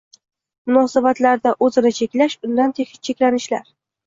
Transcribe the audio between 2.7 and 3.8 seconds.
cheklanishlar